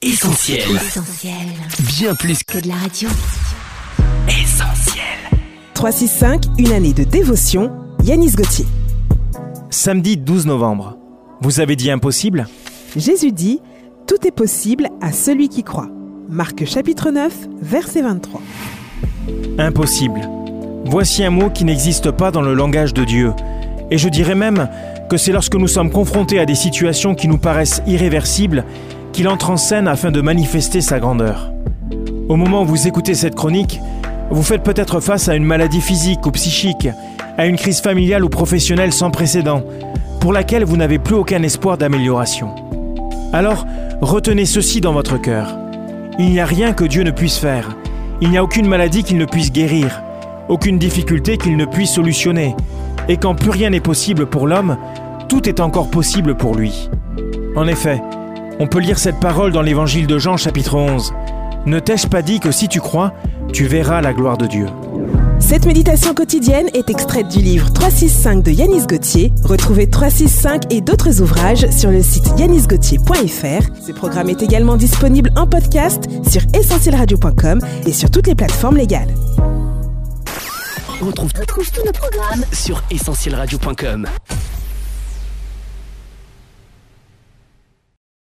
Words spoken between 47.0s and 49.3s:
ne puisse faire. Il n'y a aucune maladie qu'il ne